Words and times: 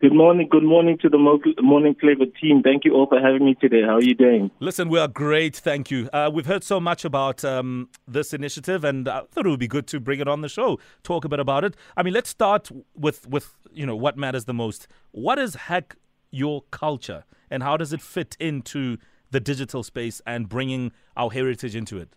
Good 0.00 0.14
morning. 0.14 0.48
Good 0.50 0.62
morning 0.62 0.96
to 1.02 1.10
the 1.10 1.18
Morning 1.18 1.94
Flavour 2.00 2.24
team. 2.40 2.62
Thank 2.62 2.86
you 2.86 2.94
all 2.94 3.06
for 3.06 3.20
having 3.20 3.44
me 3.44 3.54
today. 3.54 3.82
How 3.82 3.96
are 3.96 4.02
you 4.02 4.14
doing? 4.14 4.50
Listen, 4.58 4.88
we 4.88 4.98
are 4.98 5.08
great. 5.08 5.54
Thank 5.54 5.90
you. 5.90 6.08
Uh, 6.10 6.30
we've 6.32 6.46
heard 6.46 6.64
so 6.64 6.80
much 6.80 7.04
about 7.04 7.44
um, 7.44 7.90
this 8.08 8.32
initiative, 8.32 8.82
and 8.82 9.06
I 9.06 9.24
thought 9.30 9.44
it 9.44 9.50
would 9.50 9.60
be 9.60 9.68
good 9.68 9.86
to 9.88 10.00
bring 10.00 10.18
it 10.18 10.26
on 10.26 10.40
the 10.40 10.48
show, 10.48 10.78
talk 11.02 11.26
a 11.26 11.28
bit 11.28 11.38
about 11.38 11.64
it. 11.64 11.76
I 11.98 12.02
mean, 12.02 12.14
let's 12.14 12.30
start 12.30 12.70
with 12.94 13.28
with 13.28 13.58
you 13.70 13.84
know 13.84 13.94
what 13.94 14.16
matters 14.16 14.46
the 14.46 14.54
most. 14.54 14.88
What 15.10 15.38
is 15.38 15.54
hack 15.54 15.96
your 16.30 16.62
culture, 16.70 17.24
and 17.50 17.62
how 17.62 17.76
does 17.76 17.92
it 17.92 18.00
fit 18.00 18.38
into 18.40 18.96
the 19.30 19.40
digital 19.40 19.82
space 19.82 20.22
and 20.26 20.48
bringing 20.48 20.92
our 21.14 21.30
heritage 21.30 21.76
into 21.76 21.98
it? 21.98 22.16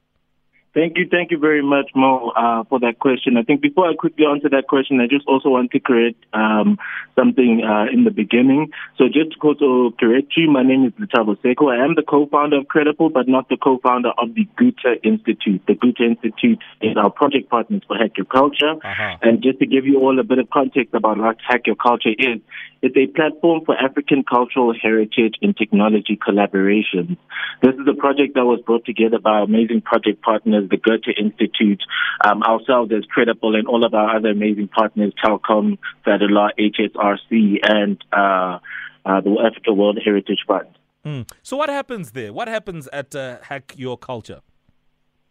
Thank 0.74 0.98
you. 0.98 1.08
Thank 1.10 1.30
you 1.30 1.38
very 1.38 1.62
much, 1.62 1.92
Mo, 1.94 2.32
uh, 2.36 2.64
for 2.64 2.80
that 2.80 2.98
question. 2.98 3.38
I 3.38 3.44
think 3.44 3.62
before 3.62 3.88
I 3.88 3.94
quickly 3.94 4.26
answer 4.26 4.50
that 4.50 4.68
question, 4.68 5.00
I 5.00 5.06
just 5.06 5.28
also 5.28 5.50
want 5.50 5.70
to 5.72 5.80
correct 5.80 6.26
um, 6.34 6.80
something 7.16 7.62
uh, 7.64 7.86
in 7.94 8.06
the 8.06 8.10
beginning. 8.10 8.72
So 8.98 9.06
just 9.06 9.40
to 9.40 9.48
also 9.48 9.96
correct 10.00 10.34
you, 10.36 10.50
my 10.50 10.64
name 10.64 10.86
is 10.86 10.94
Lethabo 10.94 11.38
Sekhu. 11.42 11.72
I 11.72 11.84
am 11.84 11.94
the 11.94 12.02
co-founder 12.02 12.58
of 12.58 12.66
Credipple, 12.66 13.14
but 13.14 13.28
not 13.28 13.50
the 13.50 13.58
co-founder 13.58 14.14
of 14.18 14.34
the 14.34 14.48
Goethe 14.58 14.98
Institute. 15.04 15.62
The 15.68 15.76
Goethe 15.76 16.02
Institute 16.02 16.60
is 16.82 16.98
our 16.98 17.12
project 17.12 17.52
partners 17.52 17.84
for 17.88 17.96
Hack 17.96 18.18
Your 18.18 18.26
Culture. 18.26 18.74
Uh-huh. 18.74 19.18
And 19.22 19.44
just 19.44 19.60
to 19.60 19.68
give 19.68 19.86
you 19.86 20.00
all 20.00 20.20
a 20.20 20.24
bit 20.24 20.40
of 20.40 20.50
context 20.50 20.96
about 20.96 21.20
what 21.20 21.38
Hack 21.48 21.68
Your 21.68 21.76
Culture 21.76 22.16
is, 22.18 22.42
it's 22.84 22.98
a 22.98 23.08
platform 23.08 23.62
for 23.66 23.78
African 23.78 24.26
cultural 24.26 24.74
heritage 24.74 25.36
and 25.42 25.56
technology 25.56 26.20
collaboration. 26.22 27.16
This 27.62 27.76
is 27.76 27.88
a 27.88 27.94
project 27.94 28.36
that 28.36 28.44
was 28.44 28.60
brought 28.60 28.84
together 28.84 29.20
by 29.20 29.40
amazing 29.40 29.80
project 29.82 30.22
partners, 30.22 30.63
the 30.70 30.78
Goethe 30.78 31.16
Institute, 31.18 31.82
um, 32.26 32.44
ourselves 32.44 32.92
as 32.92 33.04
Credipple, 33.16 33.56
and 33.56 33.68
all 33.68 33.86
of 33.86 33.94
our 33.94 34.16
other 34.16 34.30
amazing 34.30 34.68
partners, 34.70 35.14
Telkom, 35.24 35.78
SADALA, 36.06 36.50
HSRC, 36.60 37.60
and 37.64 38.04
uh, 38.12 38.60
uh, 39.06 39.22
the 39.22 39.38
Africa 39.46 39.74
World 39.74 40.00
Heritage 40.04 40.44
Fund. 40.48 40.68
Mm. 41.06 41.30
So, 41.42 41.58
what 41.58 41.70
happens 41.70 42.12
there? 42.12 42.32
What 42.32 42.48
happens 42.48 42.88
at 42.94 43.14
uh, 43.16 43.38
Hack 43.44 43.74
Your 43.76 43.98
Culture? 43.98 44.42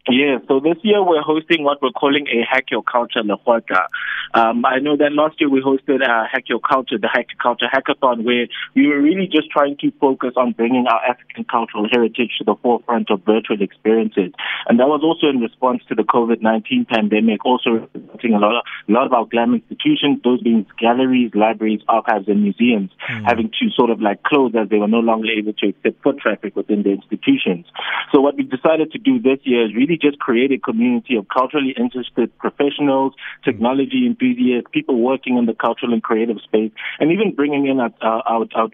Yeah, 0.09 0.39
so 0.49 0.59
this 0.59 0.75
year 0.83 1.01
we're 1.01 1.21
hosting 1.21 1.63
what 1.63 1.81
we're 1.81 1.91
calling 1.91 2.27
a 2.27 2.43
Hack 2.43 2.65
Your 2.71 2.83
Culture 2.83 3.21
Lekgotla. 3.21 3.87
Um, 4.33 4.65
I 4.65 4.79
know 4.79 4.97
that 4.97 5.13
last 5.13 5.39
year 5.39 5.49
we 5.49 5.61
hosted 5.61 6.03
a 6.03 6.27
Hack 6.29 6.49
Your 6.49 6.59
Culture, 6.59 6.97
the 6.97 7.07
Hack 7.07 7.27
Your 7.31 7.39
Culture 7.41 7.67
Hackathon, 7.71 8.25
where 8.25 8.47
we 8.75 8.87
were 8.87 8.99
really 8.99 9.27
just 9.31 9.49
trying 9.49 9.77
to 9.77 9.91
focus 10.01 10.33
on 10.35 10.51
bringing 10.51 10.87
our 10.87 10.99
African 11.05 11.45
cultural 11.45 11.87
heritage 11.89 12.31
to 12.39 12.43
the 12.43 12.55
forefront 12.61 13.11
of 13.11 13.23
virtual 13.23 13.61
experiences. 13.61 14.33
And 14.67 14.77
that 14.81 14.87
was 14.87 14.99
also 15.03 15.29
in 15.29 15.39
response 15.39 15.83
to 15.87 15.95
the 15.95 16.03
COVID-19 16.03 16.89
pandemic, 16.89 17.45
also 17.45 17.87
resulting 17.93 18.33
a 18.33 18.39
lot 18.39 18.57
of, 18.57 18.63
a 18.89 18.91
lot 18.91 19.05
of 19.05 19.13
our 19.13 19.23
GLAM 19.23 19.53
institutions, 19.55 20.19
those 20.25 20.43
being 20.43 20.65
galleries, 20.77 21.31
libraries, 21.33 21.79
archives, 21.87 22.27
and 22.27 22.43
museums, 22.43 22.91
mm. 23.09 23.23
having 23.23 23.51
to 23.57 23.69
sort 23.71 23.89
of 23.89 24.01
like 24.01 24.21
close 24.23 24.51
as 24.59 24.67
they 24.67 24.79
were 24.79 24.87
no 24.89 24.99
longer 24.99 25.31
able 25.31 25.53
to 25.53 25.69
accept 25.69 26.03
foot 26.03 26.17
traffic 26.17 26.57
within 26.57 26.83
the 26.83 26.91
institutions. 26.91 27.67
So 28.11 28.19
what 28.19 28.35
we 28.35 28.43
decided 28.43 28.91
to 28.91 28.99
do 28.99 29.21
this 29.21 29.39
year 29.43 29.65
is 29.65 29.73
really 29.73 29.92
really 29.93 30.11
just 30.11 30.19
create 30.19 30.51
a 30.51 30.57
community 30.57 31.15
of 31.15 31.27
culturally 31.27 31.73
interested 31.77 32.35
professionals, 32.37 33.13
technology 33.43 34.05
enthusiasts, 34.05 34.69
people 34.71 35.01
working 35.01 35.37
in 35.37 35.45
the 35.45 35.53
cultural 35.53 35.93
and 35.93 36.03
creative 36.03 36.37
space, 36.43 36.71
and 36.99 37.11
even 37.11 37.33
bringing 37.35 37.67
in 37.67 37.79
our, 37.79 37.91
uh, 38.01 38.21
our, 38.25 38.45
our 38.55 38.69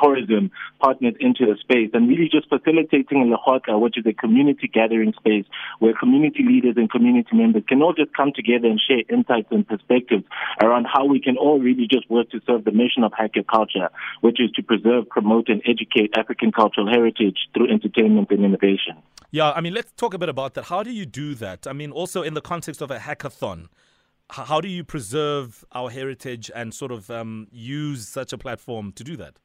tourism 0.00 0.50
partners 0.80 1.14
into 1.20 1.46
the 1.46 1.56
space 1.60 1.90
and 1.92 2.08
really 2.08 2.28
just 2.30 2.48
facilitating 2.48 3.32
Lekgotla, 3.32 3.80
which 3.80 3.98
is 3.98 4.04
a 4.06 4.12
community 4.12 4.68
gathering 4.72 5.12
space 5.18 5.44
where 5.78 5.94
community 5.94 6.42
leaders 6.46 6.74
and 6.76 6.90
community 6.90 7.36
members 7.36 7.62
can 7.68 7.82
all 7.82 7.92
just 7.92 8.14
come 8.14 8.32
together 8.34 8.66
and 8.68 8.80
share 8.80 9.02
insights 9.10 9.48
and 9.50 9.66
perspectives 9.66 10.24
around 10.62 10.86
how 10.92 11.04
we 11.04 11.20
can 11.20 11.36
all 11.36 11.58
really 11.60 11.86
just 11.90 12.08
work 12.10 12.30
to 12.30 12.40
serve 12.46 12.64
the 12.64 12.72
mission 12.72 13.04
of 13.04 13.12
Hack 13.16 13.32
Your 13.34 13.44
Culture, 13.44 13.88
which 14.20 14.40
is 14.40 14.50
to 14.52 14.62
preserve, 14.62 15.08
promote, 15.08 15.48
and 15.48 15.62
educate 15.66 16.12
African 16.16 16.52
cultural 16.52 16.88
heritage 16.88 17.36
through 17.54 17.70
entertainment 17.70 18.30
and 18.30 18.44
innovation. 18.44 18.96
Yeah, 19.34 19.52
I 19.52 19.62
mean, 19.62 19.72
let's 19.72 19.90
talk 19.92 20.12
a 20.12 20.18
bit 20.18 20.28
about 20.28 20.52
that. 20.54 20.64
How 20.64 20.82
do 20.82 20.92
you 20.92 21.06
do 21.06 21.34
that? 21.36 21.66
I 21.66 21.72
mean, 21.72 21.90
also 21.90 22.20
in 22.20 22.34
the 22.34 22.42
context 22.42 22.82
of 22.82 22.90
a 22.90 22.98
hackathon, 22.98 23.68
how 24.28 24.60
do 24.60 24.68
you 24.68 24.84
preserve 24.84 25.64
our 25.72 25.88
heritage 25.88 26.50
and 26.54 26.74
sort 26.74 26.92
of 26.92 27.10
um, 27.10 27.48
use 27.50 28.06
such 28.06 28.34
a 28.34 28.38
platform 28.38 28.92
to 28.92 29.02
do 29.02 29.16
that? 29.16 29.38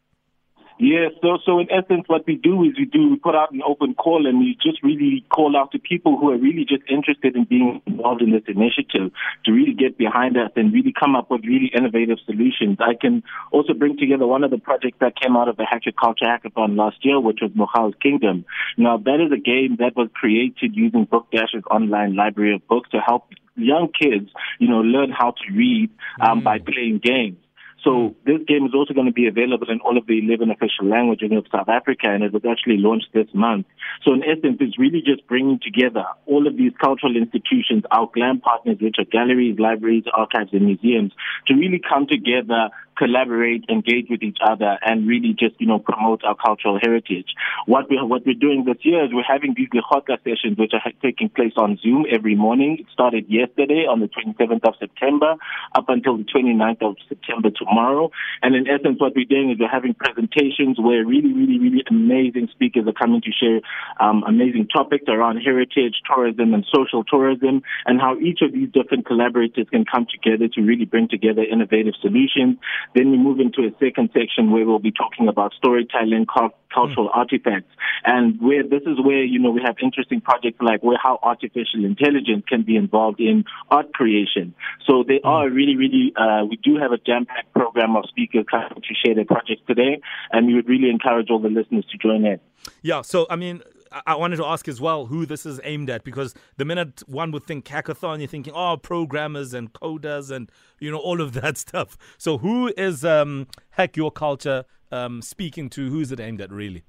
Yeah, 0.79 1.09
so 1.21 1.39
so 1.43 1.59
in 1.59 1.67
essence, 1.71 2.03
what 2.05 2.27
we 2.27 2.35
do 2.35 2.63
is 2.63 2.77
we 2.77 2.85
do 2.85 3.09
we 3.09 3.15
put 3.17 3.33
out 3.33 3.51
an 3.51 3.61
open 3.67 3.95
call 3.95 4.27
and 4.27 4.37
we 4.37 4.57
just 4.61 4.83
really 4.83 5.25
call 5.33 5.57
out 5.57 5.71
to 5.71 5.79
people 5.79 6.17
who 6.17 6.29
are 6.29 6.37
really 6.37 6.65
just 6.65 6.83
interested 6.87 7.35
in 7.35 7.45
being 7.45 7.81
involved 7.87 8.21
in 8.21 8.31
this 8.31 8.43
initiative 8.47 9.11
to 9.45 9.51
really 9.51 9.73
get 9.73 9.97
behind 9.97 10.37
us 10.37 10.51
and 10.55 10.71
really 10.71 10.93
come 10.93 11.15
up 11.15 11.31
with 11.31 11.41
really 11.45 11.71
innovative 11.75 12.19
solutions. 12.25 12.77
I 12.79 12.93
can 12.93 13.23
also 13.51 13.73
bring 13.73 13.97
together 13.97 14.27
one 14.27 14.43
of 14.43 14.51
the 14.51 14.59
projects 14.59 14.97
that 15.01 15.19
came 15.19 15.35
out 15.35 15.49
of 15.49 15.57
the 15.57 15.65
Hack 15.65 15.85
Your 15.85 15.93
Culture 15.93 16.25
Hackathon 16.25 16.77
last 16.77 16.97
year, 17.01 17.19
which 17.19 17.39
was 17.41 17.51
Mogale's 17.51 17.95
Kingdom. 17.99 18.45
Now 18.77 18.97
that 18.97 19.19
is 19.19 19.31
a 19.31 19.41
game 19.41 19.77
that 19.79 19.95
was 19.95 20.09
created 20.13 20.75
using 20.75 21.05
Book 21.05 21.25
Dash's 21.31 21.63
online 21.71 22.15
library 22.15 22.53
of 22.53 22.67
books 22.67 22.89
to 22.91 22.99
help 22.99 23.29
young 23.55 23.89
kids, 23.91 24.29
you 24.59 24.67
know, 24.67 24.81
learn 24.81 25.09
how 25.11 25.31
to 25.31 25.53
read 25.53 25.89
um, 26.21 26.41
mm. 26.41 26.43
by 26.43 26.59
playing 26.59 26.99
games. 27.03 27.37
So 27.83 28.15
this 28.25 28.39
game 28.47 28.65
is 28.65 28.73
also 28.73 28.93
going 28.93 29.05
to 29.05 29.13
be 29.13 29.27
available 29.27 29.69
in 29.69 29.79
all 29.81 29.97
of 29.97 30.07
the 30.07 30.19
11 30.19 30.49
official 30.51 30.85
languages 30.85 31.31
of 31.31 31.45
South 31.51 31.69
Africa, 31.69 32.09
and 32.09 32.23
it 32.23 32.33
was 32.33 32.43
actually 32.43 32.77
launched 32.77 33.07
this 33.13 33.27
month. 33.33 33.67
So 34.03 34.13
in 34.13 34.23
essence, 34.23 34.57
it's 34.59 34.79
really 34.79 35.01
just 35.01 35.27
bringing 35.27 35.59
together 35.59 36.03
all 36.25 36.47
of 36.47 36.57
these 36.57 36.73
cultural 36.81 37.15
institutions, 37.15 37.83
our 37.91 38.09
GLAM 38.13 38.41
partners, 38.41 38.77
which 38.81 38.95
are 38.97 39.05
galleries, 39.05 39.59
libraries, 39.59 40.05
archives, 40.13 40.49
and 40.53 40.65
museums, 40.65 41.13
to 41.47 41.53
really 41.53 41.79
come 41.79 42.07
together 42.07 42.69
collaborate, 42.97 43.63
engage 43.69 44.07
with 44.09 44.23
each 44.23 44.37
other, 44.45 44.77
and 44.81 45.07
really 45.07 45.35
just 45.37 45.55
you 45.59 45.67
know 45.67 45.79
promote 45.79 46.23
our 46.23 46.35
cultural 46.35 46.79
heritage. 46.81 47.27
What 47.65 47.89
we 47.89 47.97
what 48.01 48.25
we're 48.25 48.33
doing 48.33 48.65
this 48.65 48.77
year 48.81 49.05
is 49.05 49.11
we're 49.13 49.23
having 49.23 49.53
these 49.55 49.69
Lekgotla 49.69 50.17
sessions, 50.23 50.57
which 50.57 50.73
are 50.73 50.81
taking 51.01 51.29
place 51.29 51.53
on 51.57 51.77
Zoom 51.81 52.05
every 52.11 52.35
morning. 52.35 52.77
It 52.79 52.87
started 52.91 53.25
yesterday 53.29 53.85
on 53.89 53.99
the 53.99 54.09
27th 54.09 54.65
of 54.67 54.73
September 54.79 55.35
up 55.75 55.85
until 55.89 56.17
the 56.17 56.23
29th 56.23 56.81
of 56.81 56.95
September 57.07 57.49
tomorrow. 57.49 58.11
And 58.41 58.55
in 58.55 58.67
essence, 58.67 58.99
what 58.99 59.13
we're 59.15 59.25
doing 59.25 59.51
is 59.51 59.57
we're 59.59 59.69
having 59.69 59.93
presentations 59.93 60.79
where 60.79 61.05
really, 61.05 61.33
really, 61.33 61.59
really 61.59 61.83
amazing 61.89 62.49
speakers 62.51 62.87
are 62.87 62.93
coming 62.93 63.21
to 63.21 63.31
share 63.31 63.61
um, 63.99 64.23
amazing 64.27 64.67
topics 64.67 65.05
around 65.07 65.37
heritage, 65.37 66.01
tourism, 66.07 66.53
and 66.53 66.65
social 66.73 67.03
tourism, 67.03 67.61
and 67.85 67.99
how 67.99 68.17
each 68.17 68.39
of 68.41 68.53
these 68.53 68.69
different 68.71 69.05
collaborators 69.05 69.67
can 69.69 69.85
come 69.85 70.07
together 70.09 70.47
to 70.47 70.61
really 70.61 70.85
bring 70.85 71.07
together 71.07 71.43
innovative 71.43 71.93
solutions 72.01 72.57
then 72.95 73.11
we 73.11 73.17
move 73.17 73.39
into 73.39 73.61
a 73.61 73.71
second 73.79 74.09
section 74.13 74.51
where 74.51 74.65
we'll 74.65 74.79
be 74.79 74.91
talking 74.91 75.27
about 75.27 75.53
storytelling, 75.53 76.25
cultural 76.25 77.09
mm. 77.09 77.17
artifacts, 77.17 77.71
and 78.05 78.39
where 78.41 78.63
this 78.63 78.81
is 78.85 78.99
where 79.03 79.23
you 79.23 79.39
know 79.39 79.51
we 79.51 79.61
have 79.63 79.75
interesting 79.81 80.21
projects 80.21 80.57
like 80.61 80.81
where 80.83 80.97
how 81.01 81.19
artificial 81.23 81.85
intelligence 81.85 82.43
can 82.47 82.63
be 82.63 82.75
involved 82.75 83.19
in 83.19 83.45
art 83.69 83.93
creation. 83.93 84.53
So 84.85 85.03
they 85.07 85.19
mm. 85.19 85.25
are 85.25 85.49
really, 85.49 85.75
really. 85.75 86.13
Uh, 86.15 86.45
we 86.45 86.57
do 86.57 86.77
have 86.77 86.91
a 86.91 86.97
jam-packed 86.97 87.53
program 87.53 87.95
of 87.95 88.05
speakers 88.07 88.45
coming 88.49 88.69
to 88.69 88.93
share 89.05 89.15
their 89.15 89.25
projects 89.25 89.61
today, 89.67 90.01
and 90.31 90.47
we 90.47 90.55
would 90.55 90.67
really 90.67 90.89
encourage 90.89 91.29
all 91.29 91.39
the 91.39 91.49
listeners 91.49 91.85
to 91.91 91.97
join 91.97 92.25
in. 92.25 92.39
Yeah. 92.81 93.01
So 93.01 93.27
I 93.29 93.35
mean, 93.35 93.61
I 94.05 94.15
wanted 94.15 94.37
to 94.37 94.45
ask 94.45 94.67
as 94.67 94.81
well 94.81 95.05
who 95.05 95.25
this 95.25 95.45
is 95.45 95.59
aimed 95.63 95.89
at 95.89 96.03
because 96.03 96.33
the 96.57 96.65
minute 96.65 97.01
one 97.07 97.31
would 97.31 97.45
think 97.45 97.65
hackathon, 97.65 98.19
you're 98.19 98.27
thinking, 98.27 98.53
oh, 98.55 98.77
programmers 98.77 99.53
and 99.53 99.71
coders 99.73 100.31
and 100.31 100.51
you 100.79 100.91
know 100.91 100.97
all 100.97 101.21
of 101.21 101.33
that 101.33 101.57
stuff. 101.65 101.97
So 102.17 102.37
who 102.37 102.73
is 102.77 103.03
um, 103.05 103.47
Hack 103.71 103.97
Your 103.97 104.11
Culture 104.11 104.65
um, 104.91 105.21
speaking 105.21 105.69
to? 105.71 105.89
Who's 105.89 106.11
it 106.11 106.19
aimed 106.19 106.41
at 106.41 106.51
really? 106.51 106.83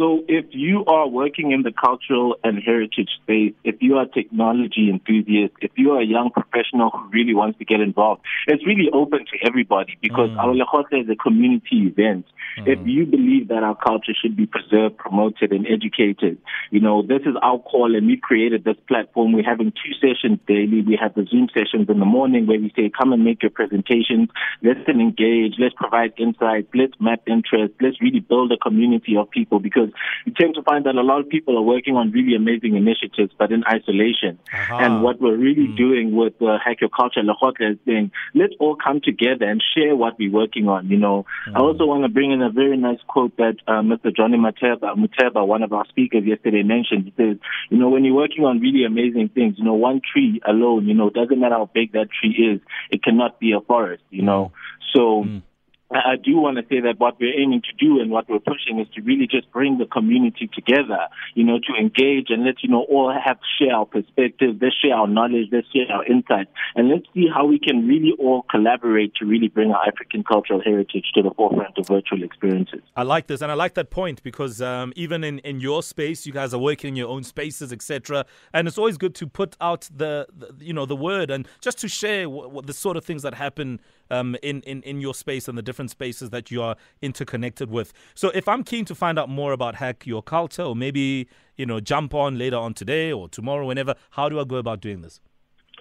So 0.00 0.24
if 0.28 0.46
you 0.52 0.82
are 0.86 1.06
working 1.06 1.52
in 1.52 1.60
the 1.60 1.72
cultural 1.72 2.36
and 2.42 2.58
heritage 2.58 3.10
space, 3.22 3.52
if 3.64 3.82
you 3.82 3.98
are 3.98 4.04
a 4.04 4.08
technology 4.08 4.88
enthusiast, 4.88 5.52
if 5.60 5.72
you 5.76 5.90
are 5.90 6.00
a 6.00 6.06
young 6.06 6.30
professional 6.30 6.88
who 6.88 7.10
really 7.10 7.34
wants 7.34 7.58
to 7.58 7.66
get 7.66 7.82
involved, 7.82 8.22
it's 8.46 8.66
really 8.66 8.88
open 8.94 9.26
to 9.26 9.46
everybody 9.46 9.98
because 10.00 10.30
mm. 10.30 10.56
Lekgotla 10.56 11.02
is 11.04 11.10
a 11.10 11.16
community 11.16 11.92
event. 11.92 12.24
Mm. 12.58 12.68
If 12.68 12.78
you 12.86 13.04
believe 13.04 13.48
that 13.48 13.62
our 13.62 13.76
culture 13.76 14.14
should 14.18 14.38
be 14.38 14.46
preserved, 14.46 14.96
promoted, 14.96 15.52
and 15.52 15.66
educated, 15.66 16.38
you 16.70 16.80
know, 16.80 17.02
this 17.02 17.20
is 17.26 17.36
our 17.42 17.58
call 17.58 17.94
and 17.94 18.06
we've 18.06 18.22
created 18.22 18.64
this 18.64 18.78
platform. 18.88 19.34
We're 19.34 19.44
having 19.44 19.70
two 19.70 19.92
sessions 20.00 20.38
daily. 20.48 20.80
We 20.80 20.98
have 20.98 21.12
the 21.12 21.26
Zoom 21.26 21.48
sessions 21.52 21.90
in 21.90 21.98
the 21.98 22.06
morning 22.06 22.46
where 22.46 22.58
we 22.58 22.72
say, 22.74 22.88
come 22.88 23.12
and 23.12 23.22
make 23.22 23.42
your 23.42 23.50
presentations. 23.50 24.30
Let's 24.62 24.88
engage. 24.88 25.56
Let's 25.58 25.74
provide 25.74 26.14
insights. 26.16 26.68
Let's 26.74 26.94
map 26.98 27.20
interest. 27.26 27.74
Let's 27.82 28.00
really 28.00 28.20
build 28.20 28.50
a 28.52 28.56
community 28.56 29.14
of 29.14 29.28
people 29.30 29.60
because 29.60 29.89
you 30.26 30.32
tend 30.32 30.54
to 30.54 30.62
find 30.62 30.84
that 30.86 30.94
a 30.94 31.02
lot 31.02 31.20
of 31.20 31.28
people 31.28 31.56
are 31.56 31.62
working 31.62 31.96
on 31.96 32.10
really 32.10 32.34
amazing 32.34 32.76
initiatives, 32.76 33.32
but 33.38 33.52
in 33.52 33.64
isolation. 33.64 34.38
Uh-huh. 34.52 34.78
And 34.80 35.02
what 35.02 35.20
we're 35.20 35.36
really 35.36 35.68
mm. 35.68 35.76
doing 35.76 36.16
with 36.16 36.34
uh, 36.42 36.58
Hack 36.64 36.80
Your 36.80 36.90
Culture 36.90 37.20
Lekgotla 37.22 37.72
is 37.72 37.78
saying, 37.86 38.10
let's 38.34 38.54
all 38.60 38.76
come 38.76 39.00
together 39.02 39.46
and 39.46 39.62
share 39.74 39.96
what 39.96 40.18
we're 40.18 40.32
working 40.32 40.68
on. 40.68 40.88
You 40.88 40.98
know, 40.98 41.26
mm. 41.48 41.56
I 41.56 41.60
also 41.60 41.86
want 41.86 42.04
to 42.04 42.08
bring 42.08 42.32
in 42.32 42.42
a 42.42 42.50
very 42.50 42.76
nice 42.76 43.00
quote 43.06 43.36
that 43.36 43.56
uh, 43.66 43.82
Mr. 43.82 44.14
Johnny 44.14 44.38
Muteba, 44.38 44.94
Muteba, 44.96 45.46
one 45.46 45.62
of 45.62 45.72
our 45.72 45.86
speakers 45.86 46.24
yesterday 46.24 46.62
mentioned. 46.62 47.04
He 47.04 47.14
says, 47.16 47.36
you 47.70 47.78
know, 47.78 47.88
when 47.88 48.04
you're 48.04 48.14
working 48.14 48.44
on 48.44 48.60
really 48.60 48.84
amazing 48.84 49.30
things, 49.34 49.56
you 49.58 49.64
know, 49.64 49.74
one 49.74 50.00
tree 50.00 50.40
alone, 50.46 50.86
you 50.86 50.94
know, 50.94 51.10
doesn't 51.10 51.38
matter 51.38 51.56
how 51.56 51.70
big 51.72 51.92
that 51.92 52.08
tree 52.10 52.54
is, 52.54 52.60
it 52.90 53.02
cannot 53.02 53.40
be 53.40 53.52
a 53.52 53.60
forest, 53.60 54.02
you 54.10 54.22
know. 54.22 54.52
Mm. 54.52 54.92
So, 54.92 55.00
mm 55.24 55.42
I 55.92 56.14
do 56.22 56.36
want 56.36 56.56
to 56.56 56.62
say 56.68 56.80
that 56.80 57.00
what 57.00 57.18
we're 57.18 57.36
aiming 57.36 57.62
to 57.62 57.72
do 57.84 58.00
and 58.00 58.12
what 58.12 58.28
we're 58.28 58.38
pushing 58.38 58.78
is 58.78 58.86
to 58.94 59.02
really 59.02 59.26
just 59.26 59.50
bring 59.50 59.78
the 59.78 59.86
community 59.86 60.48
together, 60.54 61.08
you 61.34 61.42
know, 61.42 61.58
to 61.58 61.74
engage 61.74 62.26
and 62.30 62.44
let, 62.44 62.62
you 62.62 62.68
know, 62.68 62.86
all 62.88 63.12
have 63.12 63.38
share 63.58 63.74
our 63.74 63.86
perspectives, 63.86 64.56
let's 64.62 64.76
share 64.76 64.94
our 64.94 65.08
knowledge, 65.08 65.48
let's 65.50 65.66
share 65.72 65.90
our 65.90 66.04
insights, 66.04 66.50
and 66.76 66.88
let's 66.88 67.06
see 67.12 67.26
how 67.32 67.44
we 67.44 67.58
can 67.58 67.88
really 67.88 68.12
all 68.20 68.42
collaborate 68.48 69.14
to 69.16 69.26
really 69.26 69.48
bring 69.48 69.72
our 69.72 69.84
African 69.86 70.22
cultural 70.22 70.62
heritage 70.64 71.06
to 71.14 71.22
the 71.22 71.32
forefront 71.32 71.76
of 71.76 71.88
virtual 71.88 72.22
experiences. 72.22 72.82
I 72.94 73.02
like 73.02 73.26
this, 73.26 73.42
and 73.42 73.50
I 73.50 73.54
like 73.54 73.74
that 73.74 73.90
point 73.90 74.22
because 74.22 74.62
um, 74.62 74.92
even 74.94 75.24
in, 75.24 75.40
in 75.40 75.60
your 75.60 75.82
space, 75.82 76.24
you 76.24 76.32
guys 76.32 76.54
are 76.54 76.60
working 76.60 76.90
in 76.90 76.96
your 76.96 77.08
own 77.08 77.24
spaces, 77.24 77.72
etc. 77.72 78.26
And 78.54 78.68
it's 78.68 78.78
always 78.78 78.96
good 78.96 79.16
to 79.16 79.26
put 79.26 79.56
out 79.60 79.88
the, 79.92 80.28
the, 80.36 80.54
you 80.64 80.72
know 80.72 80.86
the 80.86 80.96
word 80.96 81.30
and 81.30 81.48
just 81.60 81.78
to 81.78 81.88
share 81.88 82.30
what, 82.30 82.52
what 82.52 82.66
the 82.66 82.72
sort 82.72 82.96
of 82.96 83.04
things 83.04 83.22
that 83.22 83.34
happen 83.34 83.80
um, 84.10 84.36
in, 84.42 84.60
in 84.62 84.82
in 84.82 85.00
your 85.00 85.14
space 85.14 85.48
and 85.48 85.58
the 85.58 85.62
different 85.62 85.79
spaces 85.88 86.30
that 86.30 86.50
you 86.50 86.62
are 86.62 86.76
interconnected 87.02 87.70
with. 87.70 87.92
So 88.14 88.30
if 88.30 88.48
I'm 88.48 88.64
keen 88.64 88.84
to 88.86 88.94
find 88.94 89.18
out 89.18 89.28
more 89.28 89.52
about 89.52 89.76
Hack 89.76 90.06
Your 90.06 90.22
Culture, 90.22 90.62
or 90.62 90.76
maybe 90.76 91.28
you 91.56 91.66
know 91.66 91.80
jump 91.80 92.14
on 92.14 92.38
later 92.38 92.56
on 92.56 92.74
today 92.74 93.12
or 93.12 93.28
tomorrow, 93.28 93.66
whenever, 93.66 93.94
how 94.10 94.28
do 94.28 94.40
I 94.40 94.44
go 94.44 94.56
about 94.56 94.80
doing 94.80 95.02
this? 95.02 95.20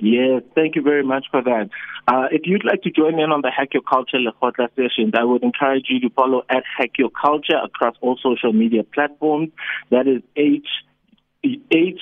Yes, 0.01 0.43
thank 0.55 0.75
you 0.75 0.81
very 0.81 1.03
much 1.03 1.25
for 1.29 1.41
that. 1.43 1.69
Uh, 2.07 2.27
if 2.31 2.41
you'd 2.45 2.63
like 2.63 2.81
to 2.83 2.89
join 2.89 3.19
in 3.19 3.31
on 3.31 3.41
the 3.41 3.51
Hack 3.51 3.73
Your 3.73 3.83
Culture 3.83 4.17
Lekgotla 4.17 4.69
sessions, 4.75 5.13
I 5.17 5.25
would 5.25 5.43
encourage 5.43 5.87
you 5.89 5.99
to 6.01 6.09
follow 6.15 6.43
at 6.49 6.63
Hack 6.77 6.91
Your 6.97 7.09
Culture 7.09 7.57
across 7.63 7.95
all 8.01 8.17
social 8.23 8.53
media 8.53 8.83
platforms. 8.83 9.49
That 9.91 10.07
is 10.07 10.21
H 10.37 10.67
H 11.43 11.99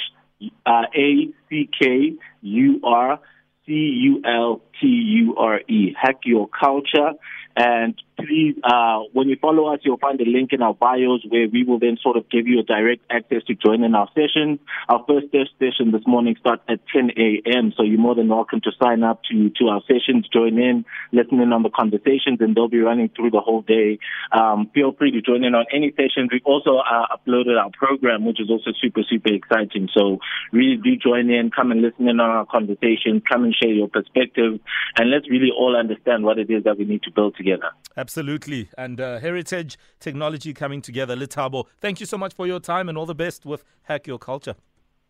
uh, 0.65 0.83
A 0.95 1.27
C 1.49 1.69
K 1.79 2.13
U 2.41 2.79
R 2.83 3.19
C 3.65 3.71
U 3.71 4.21
L 4.23 4.61
T 4.79 4.87
U 4.87 5.35
R 5.35 5.61
E. 5.67 5.95
Hack 5.99 6.19
Your 6.25 6.47
Culture. 6.47 7.13
And 7.57 7.99
please, 8.17 8.55
uh, 8.63 9.01
when 9.13 9.29
you 9.29 9.37
follow 9.39 9.73
us, 9.73 9.79
you'll 9.83 9.97
find 9.97 10.19
a 10.19 10.25
link 10.25 10.51
in 10.51 10.61
our 10.61 10.73
bios 10.73 11.21
where 11.29 11.47
we 11.47 11.63
will 11.63 11.79
then 11.79 11.97
sort 12.01 12.17
of 12.17 12.29
give 12.29 12.47
you 12.47 12.59
a 12.59 12.63
direct 12.63 13.03
access 13.09 13.43
to 13.45 13.55
join 13.55 13.83
in 13.83 13.95
our 13.95 14.09
sessions. 14.15 14.59
Our 14.89 15.05
first 15.07 15.27
session 15.31 15.91
this 15.91 16.05
morning 16.05 16.35
starts 16.39 16.63
at 16.67 16.79
10 16.93 17.11
a.m. 17.17 17.73
So 17.77 17.83
you're 17.83 17.99
more 17.99 18.15
than 18.15 18.27
welcome 18.27 18.61
to 18.61 18.71
sign 18.81 19.03
up 19.03 19.21
to, 19.31 19.49
to 19.59 19.67
our 19.67 19.81
sessions, 19.87 20.27
join 20.31 20.59
in, 20.59 20.85
listen 21.11 21.39
in 21.39 21.53
on 21.53 21.63
the 21.63 21.69
conversations, 21.69 22.39
and 22.39 22.55
they'll 22.55 22.67
be 22.67 22.79
running 22.79 23.09
through 23.15 23.31
the 23.31 23.39
whole 23.39 23.61
day. 23.61 23.99
Um, 24.31 24.69
feel 24.73 24.91
free 24.93 25.11
to 25.11 25.21
join 25.21 25.43
in 25.43 25.55
on 25.55 25.65
any 25.71 25.91
sessions. 25.91 26.29
We've 26.31 26.45
also 26.45 26.77
uh, 26.77 27.15
uploaded 27.15 27.59
our 27.59 27.71
program, 27.71 28.25
which 28.25 28.41
is 28.41 28.49
also 28.49 28.71
super, 28.81 29.01
super 29.07 29.33
exciting. 29.33 29.89
So 29.95 30.19
really 30.51 30.77
do 30.77 30.95
join 30.95 31.29
in, 31.29 31.51
come 31.51 31.71
and 31.71 31.81
listen 31.81 32.07
in 32.07 32.19
on 32.19 32.29
our 32.29 32.45
conversations, 32.45 33.23
come 33.29 33.43
and 33.43 33.55
share 33.55 33.71
your 33.71 33.87
perspective, 33.87 34.59
and 34.97 35.11
let's 35.11 35.29
really 35.29 35.51
all 35.55 35.75
understand 35.75 36.23
what 36.23 36.39
it 36.39 36.49
is 36.49 36.63
that 36.63 36.77
we 36.77 36.85
need 36.85 37.03
to 37.03 37.11
build 37.11 37.35
together. 37.35 37.71
Absolutely. 37.97 38.69
And 38.77 39.01
uh, 39.01 39.19
heritage 39.19 39.77
technology 39.99 40.53
coming 40.53 40.81
together. 40.81 41.15
Lethabo, 41.15 41.65
thank 41.81 41.99
you 41.99 42.05
so 42.05 42.17
much 42.17 42.33
for 42.33 42.45
your 42.45 42.59
time 42.59 42.87
and 42.89 42.97
all 42.97 43.07
the 43.07 43.15
best 43.15 43.45
with 43.45 43.63
Hack 43.83 44.07
Your 44.07 44.19
Culture. 44.19 44.55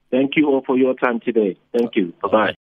Thank 0.10 0.38
you 0.38 0.48
all 0.48 0.63
for 0.66 0.78
your 0.78 0.94
time 0.94 1.19
today. 1.19 1.57
Thank 1.78 1.95
you. 1.95 2.13
Bye 2.22 2.30
bye. 2.30 2.54